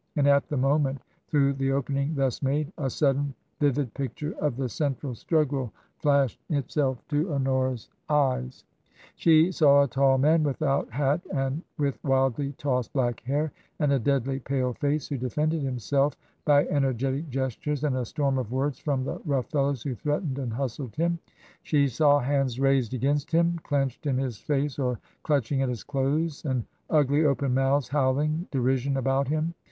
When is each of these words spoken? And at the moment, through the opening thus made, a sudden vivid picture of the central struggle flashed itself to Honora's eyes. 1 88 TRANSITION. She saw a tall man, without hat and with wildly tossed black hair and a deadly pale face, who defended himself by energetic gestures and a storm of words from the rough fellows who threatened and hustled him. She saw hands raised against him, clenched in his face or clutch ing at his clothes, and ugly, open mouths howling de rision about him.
And 0.15 0.27
at 0.27 0.47
the 0.49 0.57
moment, 0.57 0.99
through 1.27 1.53
the 1.53 1.71
opening 1.73 2.15
thus 2.15 2.41
made, 2.41 2.73
a 2.75 2.89
sudden 2.89 3.35
vivid 3.59 3.93
picture 3.93 4.31
of 4.39 4.57
the 4.57 4.67
central 4.67 5.13
struggle 5.13 5.71
flashed 5.99 6.39
itself 6.49 7.07
to 7.09 7.31
Honora's 7.31 7.87
eyes. 8.09 8.33
1 8.41 8.41
88 8.41 8.49
TRANSITION. 9.21 9.45
She 9.45 9.51
saw 9.51 9.83
a 9.83 9.87
tall 9.87 10.17
man, 10.17 10.41
without 10.41 10.89
hat 10.89 11.21
and 11.31 11.61
with 11.77 12.03
wildly 12.03 12.53
tossed 12.53 12.91
black 12.93 13.19
hair 13.19 13.51
and 13.77 13.93
a 13.93 13.99
deadly 13.99 14.39
pale 14.39 14.73
face, 14.73 15.07
who 15.07 15.19
defended 15.19 15.61
himself 15.61 16.15
by 16.45 16.65
energetic 16.69 17.29
gestures 17.29 17.83
and 17.83 17.95
a 17.95 18.03
storm 18.03 18.39
of 18.39 18.51
words 18.51 18.79
from 18.79 19.03
the 19.03 19.21
rough 19.23 19.51
fellows 19.51 19.83
who 19.83 19.93
threatened 19.93 20.39
and 20.39 20.51
hustled 20.53 20.95
him. 20.95 21.19
She 21.61 21.87
saw 21.87 22.17
hands 22.17 22.59
raised 22.59 22.95
against 22.95 23.31
him, 23.31 23.59
clenched 23.63 24.07
in 24.07 24.17
his 24.17 24.39
face 24.39 24.79
or 24.79 24.97
clutch 25.21 25.51
ing 25.51 25.61
at 25.61 25.69
his 25.69 25.83
clothes, 25.83 26.43
and 26.43 26.65
ugly, 26.89 27.23
open 27.23 27.53
mouths 27.53 27.89
howling 27.89 28.47
de 28.49 28.57
rision 28.59 28.97
about 28.97 29.27
him. 29.27 29.53